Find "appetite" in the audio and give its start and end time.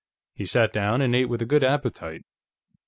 1.63-2.23